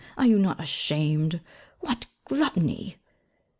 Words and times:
Are 0.17 0.25
you 0.25 0.39
not 0.39 0.59
ashamed 0.59 1.41
what 1.79 2.07
gluttony!' 2.25 2.95